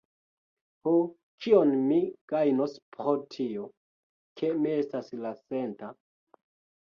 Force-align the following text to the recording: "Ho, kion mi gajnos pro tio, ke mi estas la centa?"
"Ho, 0.85 0.91
kion 1.45 1.73
mi 1.89 1.99
gajnos 2.31 2.73
pro 2.95 3.13
tio, 3.35 3.65
ke 4.41 4.49
mi 4.63 4.73
estas 4.79 5.11
la 5.27 5.35
centa?" 5.43 5.91